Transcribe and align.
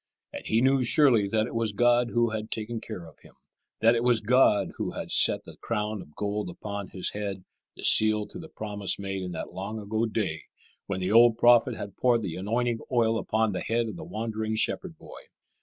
And 0.33 0.43
he 0.47 0.61
knew 0.61 0.83
surely 0.83 1.27
that 1.27 1.45
it 1.45 1.53
was 1.53 1.73
God 1.73 2.09
who 2.09 2.31
had 2.31 2.49
taken 2.49 2.81
care 2.81 3.05
of 3.05 3.19
him; 3.19 3.35
that 3.81 3.93
it 3.93 4.03
was 4.03 4.19
God 4.19 4.71
who 4.77 4.93
had 4.93 5.11
set 5.11 5.43
the 5.43 5.57
crown 5.57 6.01
of 6.01 6.15
gold 6.15 6.49
upon 6.49 6.87
his 6.87 7.11
head, 7.11 7.43
the 7.75 7.83
seal 7.83 8.25
to 8.29 8.39
the 8.39 8.49
promise 8.49 8.97
made 8.97 9.21
in 9.21 9.31
that 9.33 9.53
long 9.53 9.77
ago 9.79 10.07
day 10.07 10.45
when 10.87 11.01
the 11.01 11.11
old 11.11 11.37
prophet 11.37 11.75
had 11.75 11.97
poured 11.97 12.23
the 12.23 12.33
anointing 12.35 12.79
oil 12.91 13.19
upon 13.19 13.51
the 13.51 13.61
head 13.61 13.89
of 13.89 13.95
the 13.95 14.03
wandering 14.03 14.55
shepherd 14.55 14.97
boy. 14.97 15.19